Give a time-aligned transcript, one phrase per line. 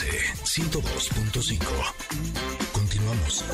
[0.00, 1.94] MBS 102.5.
[2.72, 3.44] Continuamos.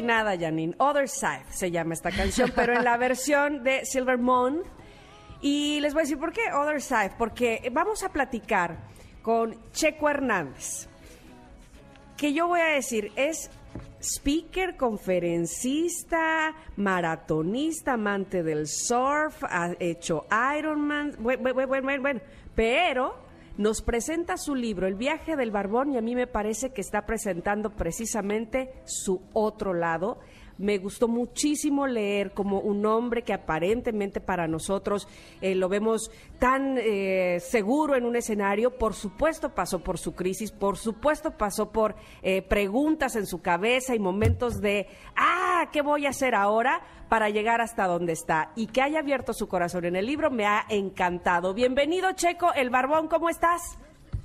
[0.00, 0.74] Atinada, Janine.
[0.78, 4.62] Other Side se llama esta canción, pero en la versión de Silver Moon.
[5.42, 7.12] Y les voy a decir por qué Other Side.
[7.18, 8.78] Porque vamos a platicar
[9.20, 10.88] con Checo Hernández.
[12.16, 13.50] Que yo voy a decir, es
[14.00, 20.26] speaker, conferencista, maratonista, amante del surf, ha hecho
[20.58, 21.14] Ironman.
[21.18, 22.20] Bueno, bueno, bueno, bueno.
[22.54, 26.80] Pero nos presenta su libro, El viaje del barbón, y a mí me parece que
[26.80, 30.18] está presentando precisamente su otro lado.
[30.60, 35.08] Me gustó muchísimo leer como un hombre que aparentemente para nosotros
[35.40, 38.76] eh, lo vemos tan eh, seguro en un escenario.
[38.76, 43.94] Por supuesto pasó por su crisis, por supuesto pasó por eh, preguntas en su cabeza
[43.94, 48.52] y momentos de, ah, ¿qué voy a hacer ahora para llegar hasta donde está?
[48.54, 51.54] Y que haya abierto su corazón en el libro me ha encantado.
[51.54, 53.78] Bienvenido Checo, el barbón, ¿cómo estás?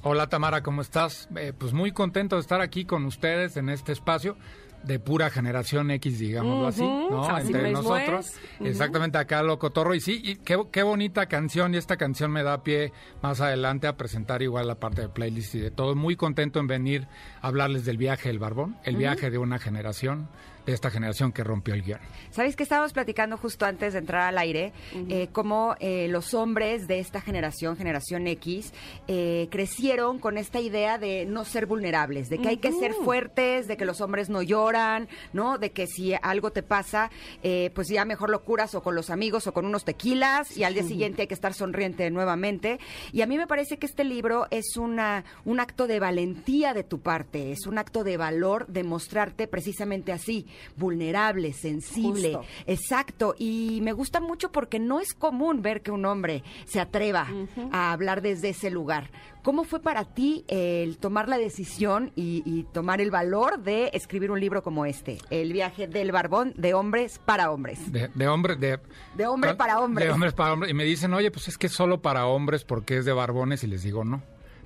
[0.07, 1.28] Hola Tamara, ¿cómo estás?
[1.35, 4.38] Eh, pues muy contento de estar aquí con ustedes en este espacio
[4.85, 7.23] de pura generación X, digámoslo así, ¿no?
[7.23, 8.34] así Entre nosotros.
[8.59, 9.96] Exactamente acá lo cotorro.
[9.96, 11.73] Y sí, y qué, qué bonita canción.
[11.73, 12.91] Y esta canción me da pie
[13.22, 15.96] más adelante a presentar igual la parte de playlist y de todo.
[15.96, 17.07] Muy contento en venir
[17.41, 20.29] a hablarles del viaje del barbón, el viaje de una generación,
[20.66, 22.00] de esta generación que rompió el guion.
[22.31, 24.74] ¿Sabéis que estábamos platicando justo antes de entrar al aire?
[25.09, 28.74] eh, cómo eh, los hombres de esta generación, generación X,
[29.08, 33.68] eh, crecieron con esta idea de no ser vulnerables, de que hay que ser fuertes,
[33.68, 35.58] de que los hombres no lloran, ¿no?
[35.58, 37.12] De que si algo te pasa,
[37.44, 40.64] eh, pues ya mejor lo curas o con los amigos o con unos tequilas y
[40.64, 42.80] al día siguiente hay que estar sonriente nuevamente.
[43.12, 46.84] Y a mí me parece que este libro es una, un acto de valentía de
[46.84, 52.35] tu parte, es un acto de valor de mostrarte precisamente así, vulnerable, sensible.
[52.35, 52.53] Justo.
[52.67, 57.27] Exacto, y me gusta mucho porque no es común ver que un hombre se atreva
[57.71, 59.09] a hablar desde ese lugar.
[59.43, 64.31] ¿Cómo fue para ti el tomar la decisión y, y tomar el valor de escribir
[64.31, 65.19] un libro como este?
[65.29, 67.91] El viaje del barbón de hombres para hombres.
[67.91, 68.79] De, de hombre, de...
[69.16, 70.07] De hombre para hombres.
[70.07, 70.72] De hombres para hombres.
[70.72, 73.63] Y me dicen, oye, pues es que es solo para hombres porque es de barbones.
[73.63, 74.23] Y les digo, no.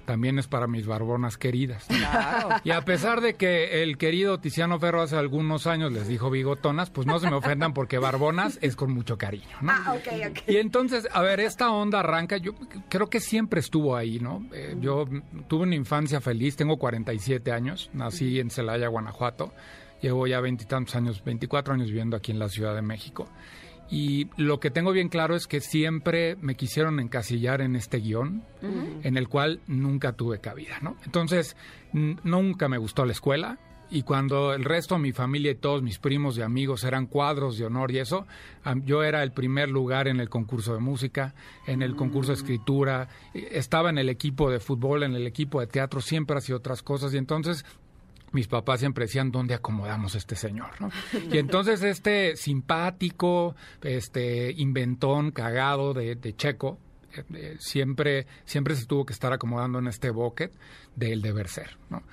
[0.10, 1.86] También es para mis barbonas queridas.
[2.64, 6.90] Y a pesar de que el querido Tiziano Ferro hace algunos años les dijo bigotonas,
[6.90, 9.72] pues no se me ofendan porque barbonas es con mucho cariño, ¿no?
[9.72, 10.40] Ah, ok, ok.
[10.48, 12.56] Y entonces, a ver, esta onda arranca, yo
[12.90, 14.44] creo que siempre estuvo ahí, ¿no?
[14.52, 15.06] Eh, yo
[15.48, 19.54] tuve una infancia feliz, tengo 47 años, nací en Celaya, Guanajuato,
[20.02, 23.28] llevo ya veintitantos años, 24 años viviendo aquí en la Ciudad de México.
[23.92, 28.44] Y lo que tengo bien claro es que siempre me quisieron encasillar en este guion,
[29.04, 30.96] en el cual nunca tuve cabida, ¿no?
[31.06, 31.56] Entonces,
[31.94, 33.58] nunca me gustó la escuela,
[33.92, 37.58] y cuando el resto de mi familia y todos mis primos y amigos eran cuadros
[37.58, 38.28] de honor y eso,
[38.86, 41.34] yo era el primer lugar en el concurso de música,
[41.66, 45.60] en el concurso de escritura, eh, estaba en el equipo de fútbol, en el equipo
[45.60, 47.14] de teatro, siempre hacía otras cosas.
[47.14, 47.66] Y entonces
[48.32, 50.90] mis papás siempre decían dónde acomodamos a este señor, ¿no?
[51.32, 56.78] Y entonces este simpático, este inventón, cagado de, de Checo,
[57.14, 60.52] eh, eh, siempre, siempre se tuvo que estar acomodando en este bucket
[60.96, 62.04] del deber ser, ¿no?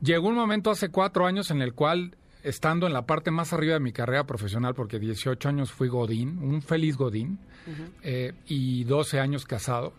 [0.00, 3.74] Llegó un momento hace cuatro años en el cual estando en la parte más arriba
[3.74, 7.38] de mi carrera profesional, porque 18 años fui Godín, un feliz Godín,
[8.02, 9.92] eh, y 12 años casado,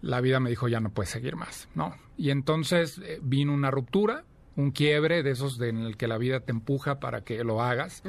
[0.00, 1.94] la vida me dijo ya no puedes seguir más, ¿no?
[2.18, 4.24] Y entonces eh, vino una ruptura,
[4.56, 7.62] un quiebre de esos de, en el que la vida te empuja para que lo
[7.62, 8.02] hagas.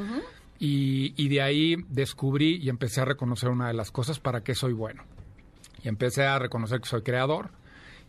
[0.60, 4.56] y, y de ahí descubrí y empecé a reconocer una de las cosas para qué
[4.56, 5.04] soy bueno.
[5.84, 7.51] Y empecé a reconocer que soy creador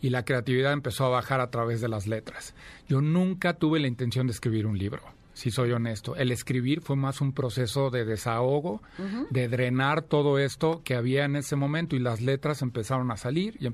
[0.00, 2.54] y la creatividad empezó a bajar a través de las letras.
[2.88, 5.02] Yo nunca tuve la intención de escribir un libro.
[5.34, 6.16] Si soy honesto.
[6.16, 8.80] El escribir fue más un proceso de desahogo,
[9.30, 13.56] de drenar todo esto que había en ese momento y las letras empezaron a salir
[13.60, 13.68] y,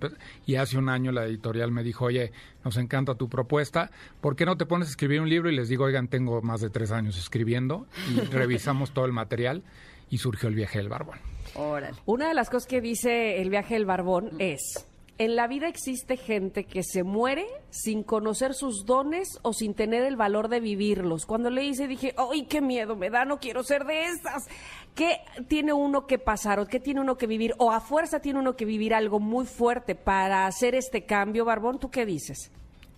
[0.51, 2.33] y hace un año la editorial me dijo, oye,
[2.65, 3.91] nos encanta tu propuesta,
[4.21, 5.51] ¿por qué no te pones a escribir un libro?
[5.51, 9.63] Y les digo, oigan, tengo más de tres años escribiendo y revisamos todo el material
[10.11, 11.19] y surgió el viaje del barbón.
[11.55, 11.97] Órale.
[12.07, 14.87] Una de las cosas que dice el viaje del barbón es,
[15.21, 20.03] en la vida existe gente que se muere sin conocer sus dones o sin tener
[20.05, 21.27] el valor de vivirlos.
[21.27, 23.27] Cuando le hice dije, ¡ay, qué miedo me da!
[23.27, 24.49] No quiero ser de esas.
[24.95, 27.55] ¿Qué tiene uno que pasar o qué tiene uno que vivir?
[27.59, 31.79] O a fuerza tiene uno que vivir algo muy fuerte para hacer este cambio, Barbón.
[31.79, 32.51] ¿Tú qué dices?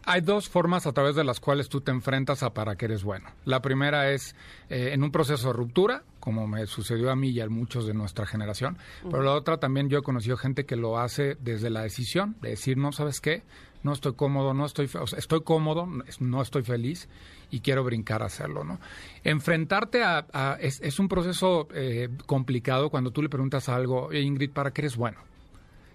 [0.05, 3.03] Hay dos formas a través de las cuales tú te enfrentas a para qué eres
[3.03, 3.31] bueno.
[3.45, 4.37] La primera es
[4.71, 7.95] eh, en un proceso de ruptura, como me sucedió a mí y a muchos de
[7.95, 8.79] nuestra generación.
[9.11, 12.51] Pero la otra también yo he conocido gente que lo hace desde la decisión, de
[12.51, 13.43] decir, no, ¿sabes qué?
[13.83, 15.89] No estoy cómodo, no estoy, o sea, estoy cómodo,
[16.21, 17.09] no estoy feliz
[17.51, 18.79] y quiero brincar a hacerlo, ¿no?
[19.25, 24.21] Enfrentarte a, a- es, es un proceso eh, complicado cuando tú le preguntas algo, "Oye,
[24.21, 25.19] Ingrid, ¿para qué eres bueno?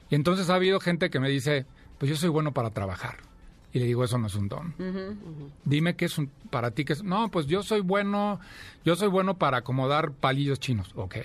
[0.10, 1.66] Y entonces ha habido gente que me dice,
[1.98, 3.18] pues yo soy bueno para trabajar.
[3.74, 4.74] Y le digo, eso no es un don.
[5.66, 7.04] Dime qué es un, para ti que es.
[7.04, 8.40] No, pues yo soy bueno,
[8.86, 10.92] yo soy bueno para acomodar palillos chinos.
[10.96, 11.18] Ok,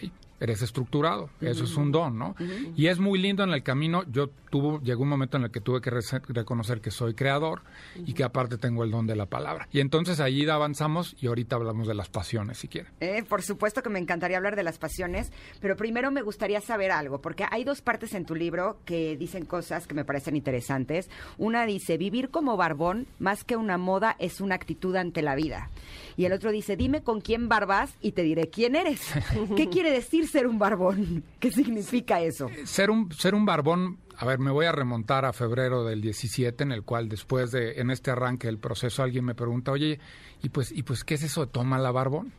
[0.42, 2.34] eres estructurado, eso es un don, ¿no?
[2.76, 4.02] Y es muy lindo en el camino.
[4.10, 7.62] Yo tuvo, llegó un momento en el que tuve que reconocer que soy creador
[8.04, 9.68] y que aparte tengo el don de la palabra.
[9.70, 12.92] Y entonces allí avanzamos y ahorita hablamos de las pasiones, si quieren.
[13.00, 15.30] Eh, por supuesto que me encantaría hablar de las pasiones,
[15.60, 19.46] pero primero me gustaría saber algo, porque hay dos partes en tu libro que dicen
[19.46, 21.08] cosas que me parecen interesantes.
[21.38, 25.70] Una dice, vivir como barbón, más que una moda, es una actitud ante la vida.
[26.16, 29.00] Y el otro dice, dime con quién barbas y te diré quién eres.
[29.56, 31.22] ¿Qué quiere decir ser un barbón?
[31.40, 32.48] ¿Qué significa eso?
[32.64, 36.64] ser un ser un barbón, a ver, me voy a remontar a febrero del 17
[36.64, 40.00] en el cual después de en este arranque del proceso alguien me pregunta, "Oye,
[40.42, 42.32] y pues y pues qué es eso de Toma la Barbón?"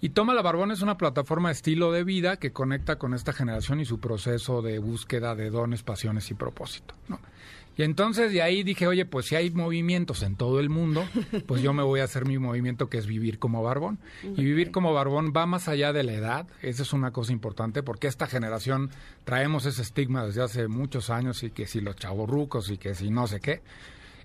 [0.00, 3.32] Y Toma la Barbón es una plataforma de estilo de vida que conecta con esta
[3.32, 7.20] generación y su proceso de búsqueda de dones, pasiones y propósito, ¿no?
[7.76, 11.04] Y entonces de ahí dije, oye, pues si hay movimientos en todo el mundo,
[11.46, 13.98] pues yo me voy a hacer mi movimiento que es vivir como barbón.
[14.22, 17.82] Y vivir como barbón va más allá de la edad, esa es una cosa importante,
[17.82, 18.90] porque esta generación
[19.24, 23.10] traemos ese estigma desde hace muchos años y que si los chavorrucos y que si
[23.10, 23.62] no sé qué.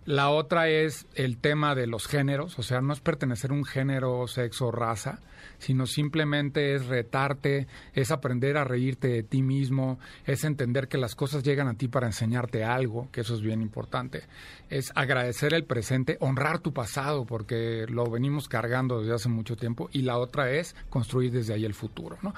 [0.08, 3.66] La otra es el tema de los géneros, o sea, no es pertenecer a un
[3.66, 5.20] género, sexo, raza,
[5.58, 11.14] sino simplemente es retarte, es aprender a reírte de ti mismo, es entender que las
[11.14, 14.24] cosas llegan a ti para enseñarte algo, que eso es bien importante,
[14.70, 19.90] es agradecer el presente, honrar tu pasado, porque lo venimos cargando desde hace mucho tiempo,
[19.92, 22.34] y la otra es construir desde ahí el futuro, ¿no?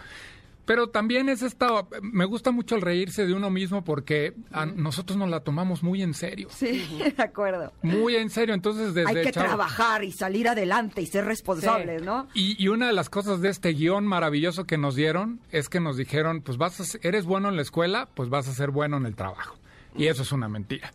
[0.70, 1.68] Pero también es esta,
[2.04, 6.04] me gusta mucho el reírse de uno mismo porque a nosotros nos la tomamos muy
[6.04, 6.48] en serio.
[6.52, 6.88] Sí,
[7.18, 7.74] de acuerdo.
[7.82, 12.02] Muy en serio, entonces desde Hay que chavo- trabajar y salir adelante y ser responsables,
[12.02, 12.06] Sí.
[12.06, 12.28] ¿no?
[12.36, 15.80] Y, y una de las cosas de este guion maravilloso que nos dieron es que
[15.80, 18.70] nos dijeron, pues vas a ser- eres bueno en la escuela, pues vas a ser
[18.70, 19.56] bueno en el trabajo.
[19.98, 20.94] Y eso es una mentira.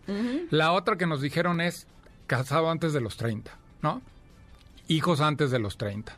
[0.50, 1.88] La otra que nos dijeron es
[2.28, 3.50] casado antes de los 30,
[3.82, 4.02] ¿no?
[4.86, 6.16] Hijos antes de los 30.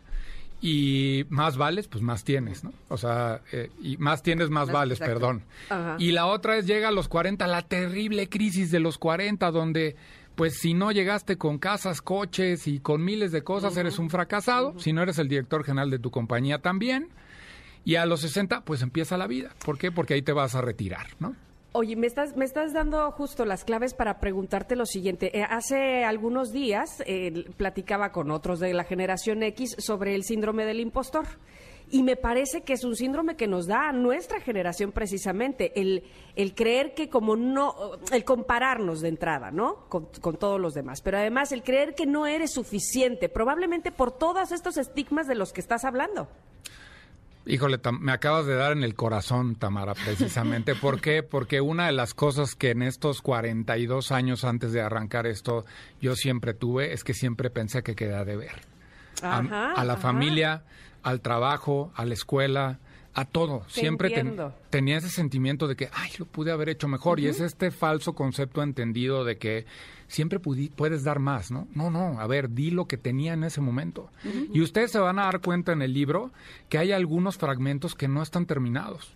[0.68, 2.72] Y más vales, pues más tienes, ¿no?
[2.88, 5.44] O sea, eh, y más tienes, más vales, perdón.
[5.68, 5.94] Ajá.
[6.00, 9.94] Y la otra es llega a los 40, la terrible crisis de los 40, donde
[10.34, 14.76] pues si no llegaste con casas, coches y con miles de cosas, eres un fracasado.
[14.78, 17.10] Si no eres el director general de tu compañía también.
[17.84, 19.50] Y a los 60, pues empieza la vida.
[19.64, 19.92] ¿Por qué?
[19.92, 21.36] Porque ahí te vas a retirar, ¿no?
[21.78, 25.38] Oye, me estás, me estás dando justo las claves para preguntarte lo siguiente.
[25.38, 30.64] Eh, hace algunos días eh, platicaba con otros de la generación X sobre el síndrome
[30.64, 31.26] del impostor.
[31.90, 36.04] Y me parece que es un síndrome que nos da a nuestra generación precisamente, el,
[36.34, 37.74] el creer que como no,
[38.10, 39.86] el compararnos de entrada, ¿no?
[39.90, 41.02] Con, con todos los demás.
[41.02, 45.52] Pero además el creer que no eres suficiente, probablemente por todos estos estigmas de los
[45.52, 46.26] que estás hablando.
[47.46, 50.74] Híjole, me acabas de dar en el corazón, Tamara, precisamente.
[50.80, 51.22] ¿Por qué?
[51.22, 55.64] Porque una de las cosas que en estos 42 años antes de arrancar esto
[56.00, 58.60] yo siempre tuve es que siempre pensé que quedaba de ver.
[59.22, 60.02] A, Ajá, a la ajá.
[60.02, 60.64] familia,
[61.04, 62.80] al trabajo, a la escuela,
[63.14, 63.60] a todo.
[63.72, 64.36] Te siempre ten-
[64.70, 67.20] tenía ese sentimiento de que, ay, lo pude haber hecho mejor.
[67.20, 69.64] Y es este falso concepto entendido de que
[70.08, 71.66] siempre pudi- puedes dar más, ¿no?
[71.74, 74.10] No, no, a ver, di lo que tenía en ese momento.
[74.52, 76.30] Y ustedes se van a dar cuenta en el libro
[76.68, 79.12] que hay algunos fragmentos que no están terminados.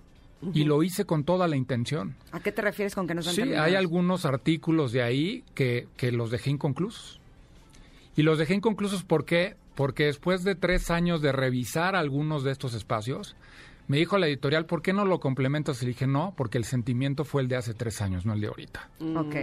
[0.55, 2.17] Y lo hice con toda la intención.
[2.33, 3.67] ¿A qué te refieres con que no están Sí, terminados?
[3.69, 7.21] hay algunos artículos de ahí que, que los dejé inconclusos.
[8.17, 9.57] Y los dejé inconclusos ¿por qué?
[9.75, 13.37] Porque después de tres años de revisar algunos de estos espacios,
[13.91, 15.83] me dijo la editorial, ¿por qué no lo complementas?
[15.83, 18.41] Y le dije, no, porque el sentimiento fue el de hace tres años, no el
[18.41, 18.89] de ahorita.
[19.17, 19.35] Ok.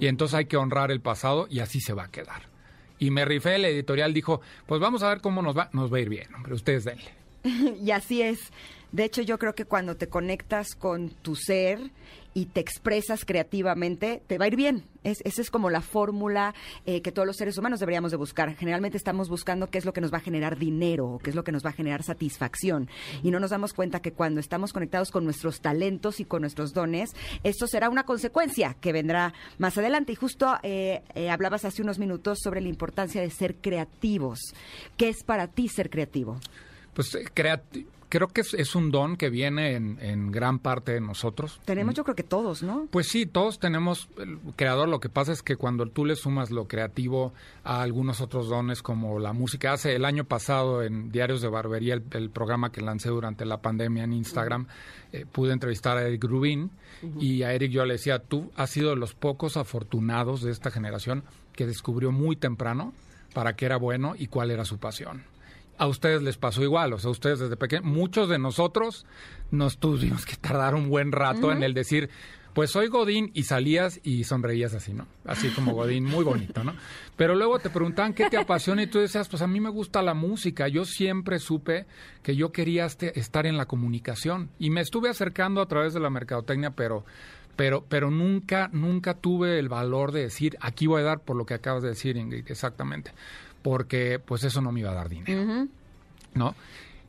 [0.00, 2.48] Y entonces hay que honrar el pasado y así se va a quedar.
[2.98, 5.70] Y me rifé, el editorial dijo, pues vamos a ver cómo nos va.
[5.72, 7.21] Nos va a ir bien, hombre, ustedes denle.
[7.82, 8.50] y así es.
[8.92, 11.90] De hecho, yo creo que cuando te conectas con tu ser
[12.34, 14.84] y te expresas creativamente, te va a ir bien.
[15.02, 18.54] Es, esa es como la fórmula eh, que todos los seres humanos deberíamos de buscar.
[18.54, 21.36] Generalmente estamos buscando qué es lo que nos va a generar dinero, o qué es
[21.36, 22.90] lo que nos va a generar satisfacción.
[23.22, 26.74] Y no nos damos cuenta que cuando estamos conectados con nuestros talentos y con nuestros
[26.74, 27.12] dones,
[27.44, 30.12] esto será una consecuencia que vendrá más adelante.
[30.12, 34.38] Y justo eh, eh, hablabas hace unos minutos sobre la importancia de ser creativos.
[34.98, 36.38] ¿Qué es para ti ser creativo?
[36.94, 37.24] Pues eh,
[38.12, 41.62] creo que es, es un don que viene en, en gran parte de nosotros.
[41.64, 42.86] Tenemos yo creo que todos, ¿no?
[42.90, 44.90] Pues sí, todos tenemos el creador.
[44.90, 47.32] Lo que pasa es que cuando tú le sumas lo creativo
[47.64, 51.94] a algunos otros dones como la música, hace el año pasado en Diarios de Barbería,
[51.94, 54.66] el, el programa que lancé durante la pandemia en Instagram,
[55.12, 56.70] eh, pude entrevistar a Eric Rubin
[57.18, 60.70] y a Eric yo le decía, tú has sido de los pocos afortunados de esta
[60.70, 62.92] generación que descubrió muy temprano
[63.32, 65.31] para qué era bueno y cuál era su pasión
[65.78, 69.06] a ustedes les pasó igual, o sea, ustedes desde pequeños, muchos de nosotros
[69.50, 72.10] nos tuvimos que tardar un buen rato en el decir,
[72.54, 75.06] pues soy Godín y salías y sonreías así, ¿no?
[75.24, 76.74] Así como Godín, muy bonito, ¿no?
[77.16, 80.02] Pero luego te preguntaban qué te apasiona y tú decías, pues a mí me gusta
[80.02, 81.86] la música, yo siempre supe
[82.22, 84.50] que yo quería este- estar en la comunicación.
[84.58, 87.04] Y me estuve acercando a través de la mercadotecnia, pero
[87.56, 91.44] pero pero nunca nunca tuve el valor de decir, aquí voy a dar por lo
[91.46, 93.12] que acabas de decir, Ingrid, exactamente,
[93.62, 95.68] porque pues eso no me iba a dar dinero.
[96.34, 96.54] ¿no?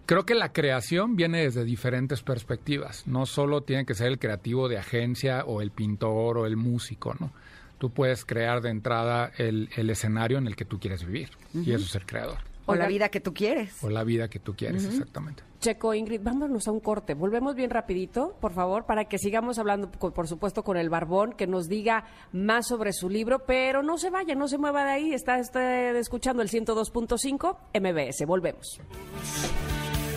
[0.05, 3.07] Creo que la creación viene desde diferentes perspectivas.
[3.07, 7.15] No solo tiene que ser el creativo de agencia o el pintor o el músico,
[7.19, 7.31] ¿no?
[7.77, 11.31] Tú puedes crear de entrada el, el escenario en el que tú quieres vivir.
[11.53, 12.38] Y eso es ser creador.
[12.65, 13.84] O la vida que tú quieres.
[13.84, 15.43] O la vida que tú quieres, exactamente.
[15.60, 17.13] Checo, Ingrid, vámonos a un corte.
[17.13, 21.48] Volvemos bien rapidito, por favor, para que sigamos hablando, por supuesto, con el Barbón, que
[21.48, 25.13] nos diga más sobre su libro, pero no se vaya, no se mueva de ahí.
[25.13, 28.25] Está, está escuchando el 102.5 MBS.
[28.25, 28.79] Volvemos.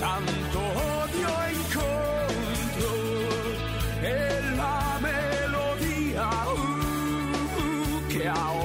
[0.01, 2.91] Tanto odio encontro
[4.03, 8.56] en la melodía uh, que ahoga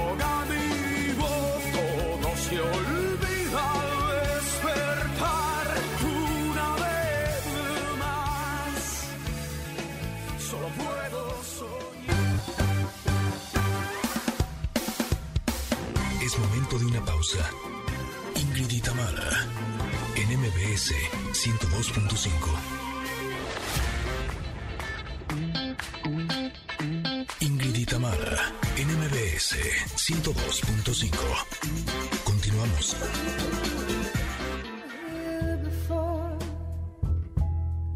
[16.78, 17.50] de una pausa.
[18.34, 18.80] Ingrid y
[20.16, 20.92] en MBS
[21.32, 22.32] 102.5.
[27.40, 27.84] Ingrid y
[28.76, 29.56] en MBS
[29.96, 31.10] 102.5.
[32.24, 32.96] Continuamos.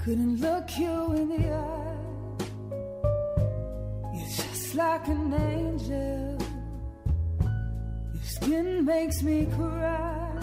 [0.04, 1.97] Couldn't look you in the eye.
[4.14, 6.25] You're just like an angel.
[8.47, 10.38] Skin makes me cry.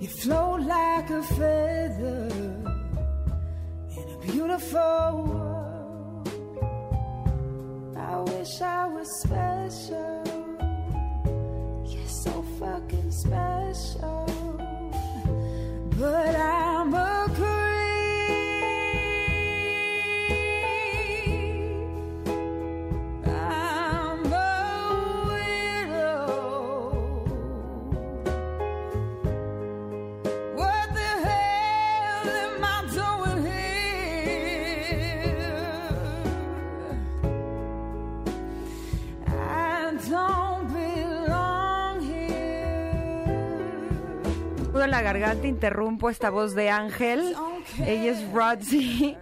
[0.00, 2.28] You float like a feather
[3.96, 6.28] in a beautiful world.
[7.96, 10.24] I wish I was special.
[11.86, 14.23] You're so fucking special.
[44.94, 47.34] La garganta, interrumpo esta voz de Ángel.
[47.84, 49.16] Ella es Rodsy.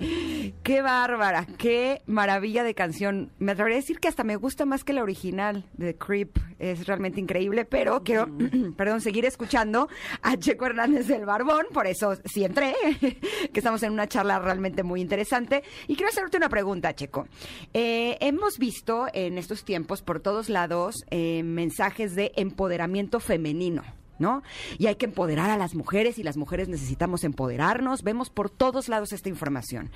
[0.63, 3.33] Qué bárbara, qué maravilla de canción.
[3.39, 6.37] Me atrevería a decir que hasta me gusta más que la original de Creep.
[6.59, 8.29] Es realmente increíble, pero quiero,
[8.77, 9.89] perdón, seguir escuchando
[10.21, 11.65] a Checo Hernández del Barbón.
[11.73, 15.63] Por eso sí entré, que estamos en una charla realmente muy interesante.
[15.89, 17.29] Y quiero hacerte una pregunta, Checo.
[17.73, 24.02] Eh, hemos visto en estos tiempos por todos lados eh, mensajes de empoderamiento femenino.
[24.19, 24.43] ¿No?
[24.79, 28.03] Y hay que empoderar a las mujeres y las mujeres necesitamos empoderarnos.
[28.03, 29.91] Vemos por todos lados esta información.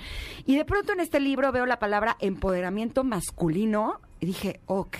[0.45, 4.97] Y de pronto en este libro veo la palabra empoderamiento masculino y dije, ok,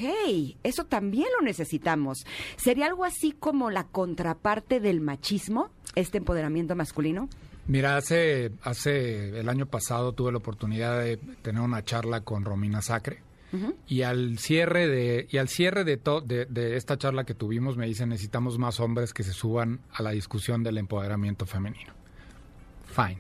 [0.63, 2.27] eso también lo necesitamos.
[2.57, 7.29] ¿Sería algo así como la contraparte del machismo, este empoderamiento masculino?
[7.67, 12.81] Mira, hace, hace el año pasado tuve la oportunidad de tener una charla con Romina
[12.81, 13.26] Sacre.
[13.87, 15.97] Y al cierre de y al cierre de,
[16.49, 20.11] de esta charla que tuvimos me dicen necesitamos más hombres que se suban a la
[20.11, 21.93] discusión del empoderamiento femenino.
[22.87, 23.19] Fine.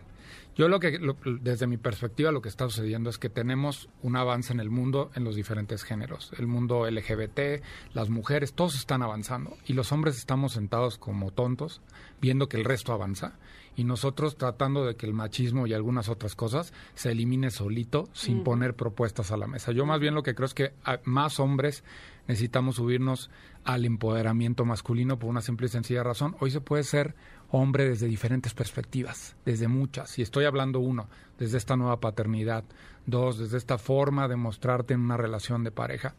[0.56, 4.16] Yo lo que, lo- desde mi perspectiva, lo que está sucediendo es que tenemos un
[4.16, 6.32] avance en el mundo en los diferentes géneros.
[6.38, 11.82] El mundo LGBT, las mujeres, todos están avanzando y los hombres estamos sentados como tontos
[12.22, 13.34] viendo que el resto avanza
[13.76, 18.42] y nosotros tratando de que el machismo y algunas otras cosas se elimine solito sin
[18.42, 19.72] poner propuestas a la mesa.
[19.72, 21.84] Yo más bien lo que creo es que a- más hombres
[22.26, 23.30] necesitamos subirnos
[23.64, 26.36] al empoderamiento masculino por una simple y sencilla razón.
[26.40, 27.14] Hoy se puede ser
[27.50, 30.18] hombre desde diferentes perspectivas, desde muchas.
[30.18, 32.64] Y estoy hablando uno, desde esta nueva paternidad.
[33.06, 36.14] Dos, desde esta forma de mostrarte en una relación de pareja.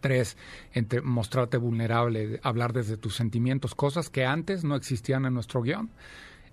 [0.00, 0.36] Tres,
[0.72, 5.90] entre mostrarte vulnerable, hablar desde tus sentimientos, cosas que antes no existían en nuestro guion.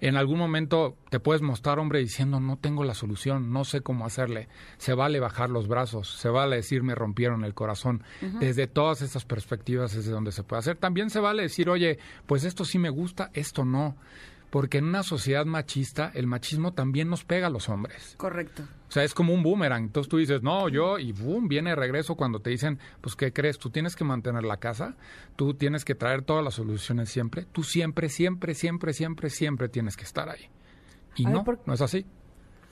[0.01, 4.05] En algún momento te puedes mostrar hombre diciendo no tengo la solución, no sé cómo
[4.05, 4.47] hacerle.
[4.77, 8.03] Se vale bajar los brazos, se vale decir me rompieron el corazón.
[8.39, 10.77] Desde todas estas perspectivas es de donde se puede hacer.
[10.77, 13.95] También se vale decir, oye, pues esto sí me gusta, esto no.
[14.49, 18.15] Porque en una sociedad machista el machismo también nos pega a los hombres.
[18.17, 18.63] Correcto.
[18.87, 19.83] O sea, es como un boomerang.
[19.83, 23.31] Entonces tú dices, no, yo, y boom, viene de regreso cuando te dicen, pues, ¿qué
[23.31, 23.59] crees?
[23.59, 24.95] Tú tienes que mantener la casa,
[25.35, 29.95] tú tienes que traer todas las soluciones siempre, tú siempre, siempre, siempre, siempre, siempre tienes
[29.95, 30.49] que estar ahí.
[31.15, 32.05] Y A ver, no, ¿por- no es así.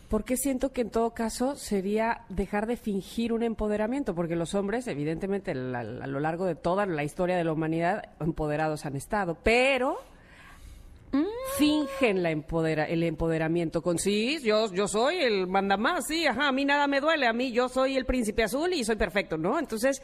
[0.10, 4.88] Porque siento que en todo caso sería dejar de fingir un empoderamiento, porque los hombres,
[4.88, 9.38] evidentemente, la- a lo largo de toda la historia de la humanidad, empoderados han estado,
[9.44, 9.98] pero
[11.58, 16.66] fingen la el empoderamiento con sí, yo, yo soy el mandamás, sí, ajá, a mí
[16.66, 19.58] nada me duele, a mí yo soy el príncipe azul y soy perfecto, ¿no?
[19.58, 20.02] Entonces,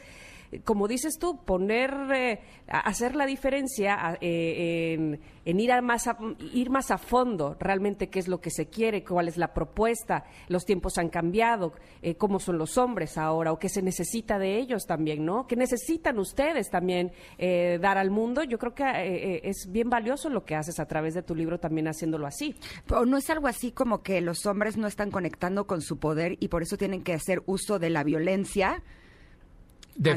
[0.64, 6.18] como dices tú, poner, eh, hacer la diferencia eh, en, ir, a más a,
[6.54, 10.26] ir más a fondo realmente qué es lo que se quiere, cuál es la propuesta,
[10.48, 14.58] los tiempos han cambiado, eh, cómo son los hombres ahora o qué se necesita de
[14.58, 15.48] ellos también, ¿no?
[15.48, 18.44] ¿Qué necesitan ustedes también eh, dar al mundo?
[18.44, 21.88] Yo creo que es bien valioso lo que haces a través de tu libro también
[21.88, 22.56] haciéndolo así.
[22.92, 26.38] ¿O no es algo así como que los hombres no están conectando con su poder
[26.40, 28.84] y por eso tienen que hacer uso de la violencia?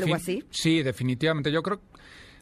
[0.03, 0.45] ¿Algo así?
[0.51, 1.51] Sí, definitivamente.
[1.53, 1.81] Yo creo,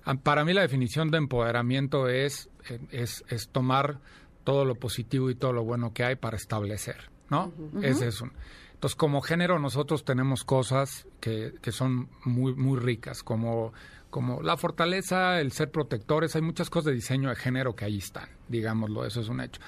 [0.04, 3.98] ah, para mí la definición de empoderamiento es, eh, es, es tomar
[4.44, 7.52] todo lo positivo y todo lo bueno que hay para establecer, ¿no?
[7.82, 8.32] Ese es un.
[8.74, 13.72] Entonces, como género, nosotros tenemos cosas que, que son muy, muy ricas, como,
[14.10, 16.36] como la fortaleza, el ser protectores.
[16.36, 19.58] Hay muchas cosas de diseño de género que ahí están, digámoslo, eso es un hecho.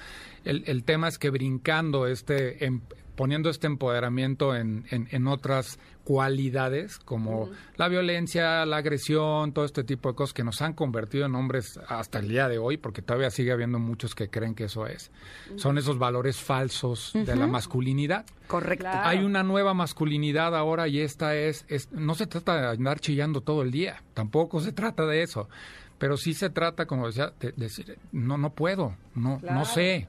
[0.45, 2.81] El, el tema es que brincando este, em-
[3.17, 9.83] poniendo este empoderamiento en, en, en otras cualidades como la violencia, la agresión, todo este
[9.83, 13.01] tipo de cosas que nos han convertido en hombres hasta el día de hoy, porque
[13.01, 15.11] todavía sigue habiendo muchos que creen que eso es.
[15.57, 18.25] Son esos valores falsos de la masculinidad.
[18.47, 18.83] Correcto.
[18.85, 19.09] Claro.
[19.09, 23.41] Hay una nueva masculinidad ahora y esta es, es, no se trata de andar chillando
[23.41, 25.49] todo el día, tampoco se trata de eso,
[25.97, 29.59] pero sí se trata, como decía, de decir, no, no puedo, no, Claro.
[29.59, 30.07] no sé,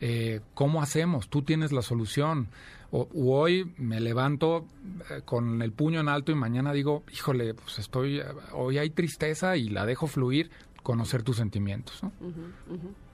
[0.00, 1.28] eh, ¿cómo hacemos?
[1.28, 2.48] Tú tienes la solución.
[2.90, 4.66] O, hoy me levanto
[5.10, 8.90] eh, con el puño en alto y mañana digo, híjole, pues estoy, eh, hoy hay
[8.90, 10.50] tristeza y la dejo fluir,
[10.82, 12.02] conocer tus sentimientos.
[12.02, 12.12] ¿no?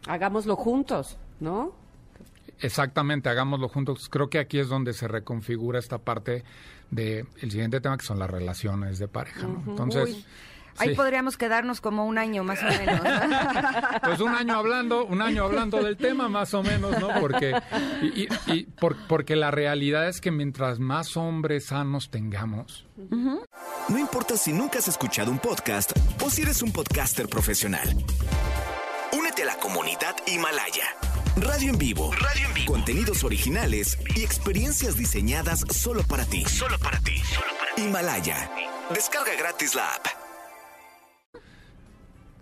[0.07, 1.73] Hagámoslo juntos, ¿no?
[2.61, 4.09] Exactamente, hagámoslo juntos.
[4.09, 6.45] Creo que aquí es donde se reconfigura esta parte
[6.91, 9.47] del siguiente tema, que son las relaciones de pareja.
[9.47, 9.63] ¿no?
[9.67, 10.25] Entonces, Uy,
[10.79, 10.95] Ahí sí.
[10.95, 13.01] podríamos quedarnos como un año más o menos.
[13.03, 13.11] ¿no?
[14.03, 17.09] pues un año hablando, un año hablando del tema más o menos, ¿no?
[17.21, 17.55] Porque,
[18.03, 22.87] y, y- y por- porque la realidad es que mientras más hombres sanos tengamos,
[23.89, 27.89] No importa si nunca has escuchado un podcast o si eres un podcaster profesional.
[29.13, 30.85] Únete a la comunidad Himalaya.
[31.37, 32.13] Radio en vivo.
[32.13, 32.73] Radio en vivo.
[32.73, 36.45] Contenidos originales y experiencias diseñadas solo para ti.
[36.45, 37.15] Solo para ti.
[37.77, 38.51] Himalaya.
[38.93, 40.07] Descarga gratis la app.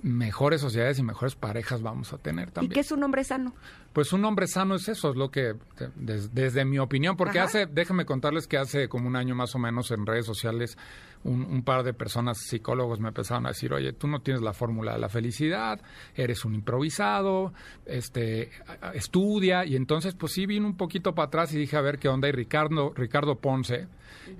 [0.02, 2.72] Mejores sociedades y mejores parejas vamos a tener ¿Y también.
[2.72, 3.52] qué es un hombre sano?
[3.92, 7.38] Pues un hombre sano es eso, es lo que, de- des- desde mi opinión, porque
[7.40, 7.48] Ajá.
[7.48, 10.76] hace, déjenme contarles que hace como un año más o menos en redes sociales,
[11.24, 14.52] un, un par de personas, psicólogos, me empezaron a decir, oye, tú no tienes la
[14.52, 15.80] fórmula de la felicidad,
[16.14, 17.52] eres un improvisado,
[17.86, 18.50] este,
[18.94, 22.08] estudia, y entonces pues sí vine un poquito para atrás y dije, a ver qué
[22.08, 23.88] onda, y Ricardo, Ricardo Ponce,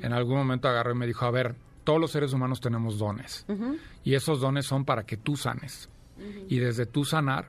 [0.02, 1.56] en algún momento agarró y me dijo, a ver,
[1.88, 3.46] todos los seres humanos tenemos dones,
[4.04, 5.88] y esos dones son para que tú sanes,
[6.46, 7.48] y desde tu sanar,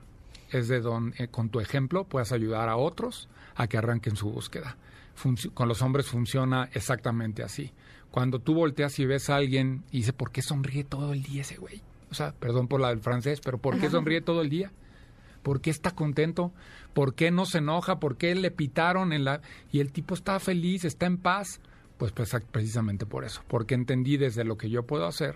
[0.49, 4.77] es de donde con tu ejemplo puedas ayudar a otros a que arranquen su búsqueda.
[5.21, 7.73] Funci- con los hombres funciona exactamente así.
[8.11, 11.41] Cuando tú volteas y ves a alguien y dice, ¿por qué sonríe todo el día
[11.41, 11.81] ese güey?
[12.09, 14.71] O sea, perdón por la del francés, pero ¿por qué sonríe todo el día?
[15.43, 16.53] ¿Por qué está contento?
[16.93, 17.99] ¿Por qué no se enoja?
[17.99, 19.41] ¿Por qué le pitaron en la...
[19.73, 21.59] y el tipo está feliz, está en paz?
[21.99, 25.35] Pues, pues precisamente por eso, porque entendí desde lo que yo puedo hacer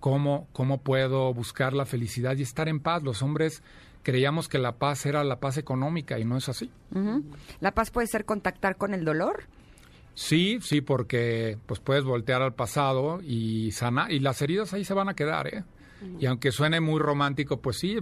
[0.00, 3.02] cómo, cómo puedo buscar la felicidad y estar en paz.
[3.02, 3.62] Los hombres
[4.02, 6.70] creíamos que la paz era la paz económica y no es así.
[7.58, 9.44] La paz puede ser contactar con el dolor.
[10.14, 14.94] Sí, sí, porque pues puedes voltear al pasado y sanar y las heridas ahí se
[14.94, 15.64] van a quedar, ¿eh?
[16.20, 17.96] Y aunque suene muy romántico, pues sí,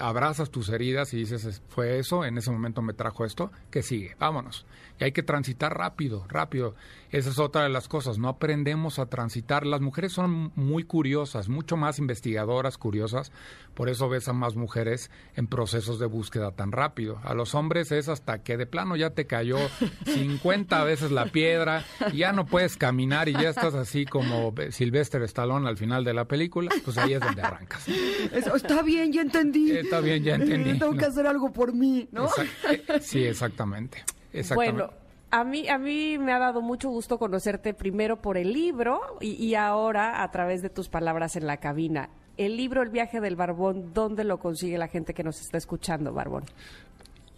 [0.00, 3.82] abrazas tus heridas y dices, "Es- fue eso, en ese momento me trajo esto, que
[3.82, 4.16] sigue?
[4.18, 4.66] Vámonos.
[4.98, 6.74] Y hay que transitar rápido, rápido.
[7.10, 9.66] Esa es otra de las cosas, no aprendemos a transitar.
[9.66, 13.30] Las mujeres son muy curiosas, mucho más investigadoras, curiosas,
[13.74, 17.20] por eso ves a más mujeres en procesos de búsqueda tan rápido.
[17.24, 19.58] A los hombres es hasta que de plano ya te cayó
[20.06, 25.22] 50 veces la piedra y ya no puedes caminar y ya estás así como Sylvester
[25.22, 27.86] Stallone al final de la película, pues ahí es donde arrancas.
[28.32, 29.70] Eso, está bien, ya entendí.
[29.72, 30.78] Eh, Está bien, ya entendí.
[30.78, 31.06] Tengo que No.
[31.08, 32.28] hacer algo por mí, ¿no?
[32.28, 32.48] Exact-
[32.88, 33.98] eh, Sí, exactamente.
[34.32, 34.82] exactamente.
[34.82, 34.92] Bueno,
[35.30, 39.32] a mí, a mí me ha dado mucho gusto conocerte primero por el libro y,
[39.32, 42.08] y ahora a través de tus palabras en la cabina.
[42.36, 46.12] El libro El viaje del barbón, ¿dónde lo consigue la gente que nos está escuchando,
[46.12, 46.44] Barbón?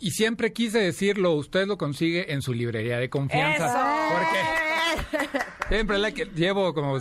[0.00, 4.10] Y siempre quise decirlo, usted lo consigue en su librería de confianza.
[4.12, 6.98] Porque siempre le que llevo como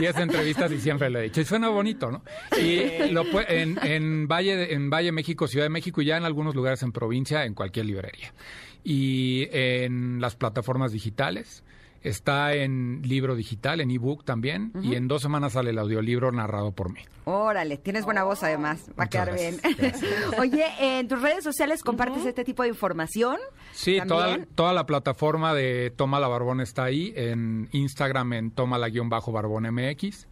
[0.00, 1.40] 10 entrevistas y siempre le he dicho.
[1.40, 2.22] Y suena bonito, ¿no?
[2.60, 6.54] Y lo en, en Valle en Valle México, Ciudad de México y ya en algunos
[6.54, 8.34] lugares en provincia, en cualquier librería.
[8.82, 11.62] Y en las plataformas digitales.
[12.02, 14.72] Está en libro digital, en ebook también.
[14.82, 17.00] Y en dos semanas sale el audiolibro narrado por mí.
[17.24, 19.58] Órale, tienes buena voz además, va a quedar bien.
[19.76, 23.36] gracias, Oye, en tus redes sociales compartes este tipo de información.
[23.72, 28.88] Sí, toda, la plataforma de Toma la Barbón está ahí, en Instagram en Toma la
[28.88, 30.26] guion bajo Barbón MX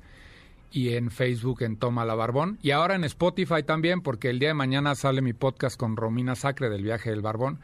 [0.71, 4.49] y en Facebook en Toma la Barbón y ahora en Spotify también porque el día
[4.49, 7.61] de mañana sale mi podcast con Romina Sacre del viaje del Barbón.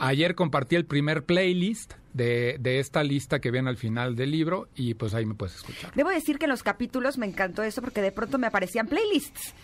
[0.00, 4.68] Ayer compartí el primer playlist de, de esta lista que viene al final del libro
[4.74, 5.92] y pues ahí me puedes escuchar.
[5.94, 9.54] Debo decir que en los capítulos me encantó eso porque de pronto me aparecían playlists.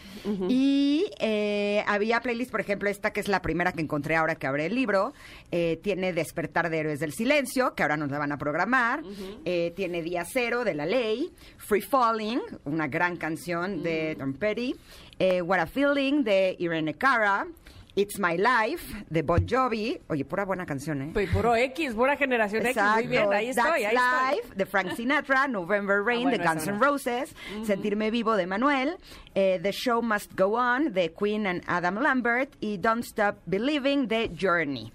[0.48, 4.46] Y eh, había playlists, por ejemplo, esta que es la primera que encontré ahora que
[4.46, 5.12] abre el libro.
[5.50, 9.02] eh, tiene Despertar de Héroes del Silencio, que ahora nos la van a programar.
[9.44, 11.30] Eh, tiene Día Cero de La Ley.
[11.56, 14.74] Free Falling, una gran canción de Tom Petty.
[15.18, 17.46] eh, What a Feeling de Irene Cara.
[17.94, 19.98] It's My Life de Bon Jovi.
[20.08, 21.10] Oye, pura buena canción, ¿eh?
[21.12, 22.80] Pues puro X, pura generación X.
[22.94, 24.36] Muy bien, ahí estoy, That's ahí estoy.
[24.36, 26.84] Life de Frank Sinatra, November Rain Ah, de Guns N' no.
[26.84, 28.96] Roses, Sentirme Vivo de Manuel,
[29.34, 34.06] eh, The Show Must Go On de Queen and Adam Lambert y Don't Stop Believing
[34.06, 34.92] de Journey.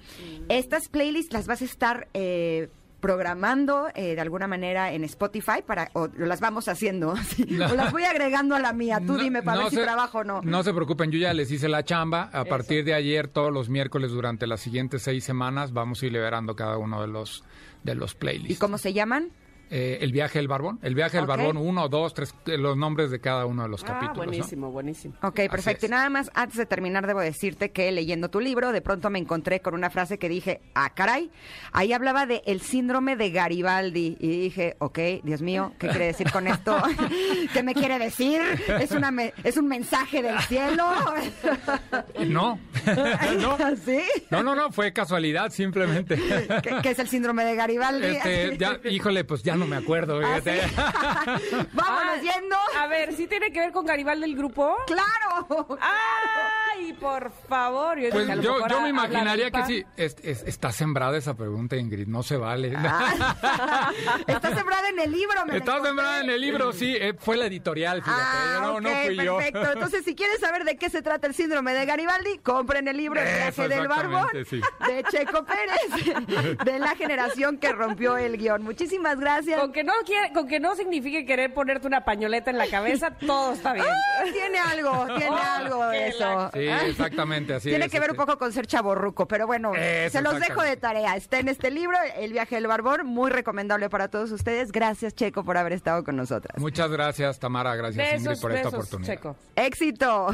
[0.50, 2.70] Estas playlists las vas a estar eh,
[3.04, 7.14] programando eh, de alguna manera en Spotify para o las vamos haciendo
[7.50, 7.66] No.
[7.70, 9.00] o las voy agregando a la mía.
[9.06, 10.42] Tú No- dime para no ver si trabajo o no.
[10.42, 12.30] No se preocupen, yo ya les hice la chamba.
[12.32, 16.14] A partir de ayer, todos los miércoles durante las siguientes seis semanas, vamos a ir
[16.14, 17.44] liberando cada uno de los,
[17.84, 18.56] de los playlists.
[18.56, 19.30] ¿Y cómo se llaman?
[19.76, 20.78] Eh, el viaje del barbón.
[20.84, 23.88] El viaje del barbón, uno, dos, tres, los nombres de cada uno de los Ah,
[23.88, 24.18] capítulos.
[24.18, 24.24] ¿no?
[24.26, 25.16] buenísimo, buenísimo.
[25.24, 25.88] Ok, perfecto.
[25.88, 29.18] Y nada más, antes de terminar, debo decirte que leyendo tu libro, de pronto me
[29.18, 31.32] encontré con una frase que dije, ah, caray,
[31.72, 34.16] ahí hablaba de el síndrome de Garibaldi.
[34.20, 36.78] Y dije, ok, Dios mío, ¿qué quiere decir con esto?
[37.54, 38.42] ¿Qué me quiere decir?
[38.80, 40.86] ¿Es, una me- ¿Es un mensaje del cielo?
[42.28, 42.60] No,
[43.40, 43.58] no.
[43.86, 44.00] ¿Sí?
[44.30, 46.16] No, no, no, fue casualidad simplemente.
[46.62, 48.08] ¿Qué, qué es el síndrome de Garibaldi?
[48.08, 50.20] Este, ya, híjole, pues ya no me acuerdo.
[50.24, 50.68] ¿Ah, fíjate.
[50.68, 50.76] sí?
[51.74, 52.56] Vámonos Ah, yendo.
[52.80, 54.76] A ver, ¿sí tiene que ver con Garibaldi el grupo?
[54.88, 55.78] ¡Claro!
[55.80, 57.98] ¡Ay, por favor!
[58.00, 59.86] Yo, Pues yo, yo me imaginaría que sí.
[59.98, 62.74] Es- es- está sembrada esa pregunta, Ingrid, no se vale.
[62.78, 63.92] Ah.
[64.28, 67.46] Está sembrada en el libro, me Está sembrada en el libro, sí, eh, fue la
[67.46, 68.22] editorial, fíjate.
[68.24, 69.38] Ah, no, ok, no fui yo.
[69.38, 69.72] perfecto.
[69.72, 73.22] Entonces, si quieres saber de qué se trata el síndrome de Garibaldi, compren el libro
[73.22, 74.62] El viaje del barbón sí.
[74.88, 78.64] de Checo Pérez, de la generación que rompió el guion.
[78.64, 79.43] Muchísimas gracias.
[79.60, 83.12] Con que, no quiere, con que no signifique querer ponerte una pañoleta en la cabeza,
[83.26, 83.86] todo está bien.
[83.88, 86.20] Ah, tiene algo, tiene Oh, algo de eso.
[86.26, 88.26] la- Sí, exactamente, así Tiene es, que ver un este.
[88.26, 91.16] poco con ser chaborruco, pero bueno, Eso, se los dejo de tarea.
[91.16, 94.72] Está en este libro, El viaje del barbón, muy recomendable para todos ustedes.
[94.72, 96.60] Gracias, Checo, por haber estado con nosotras.
[96.60, 99.14] Muchas gracias, Tamara, gracias Ingrid Besos, por esta oportunidad.
[99.14, 99.36] Checo.
[99.56, 100.28] Éxito.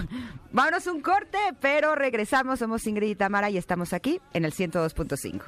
[0.52, 2.60] Vámonos un corte, pero regresamos.
[2.60, 5.41] Somos Ingrid y Tamara y estamos aquí en el 102.5.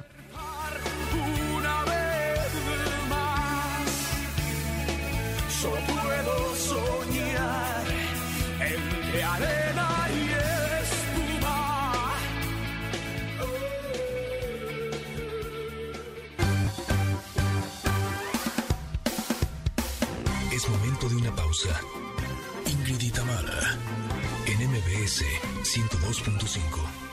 [21.52, 21.80] pausa.
[22.66, 23.02] Ingrid
[24.46, 25.22] en MBS
[25.64, 27.11] 102.5.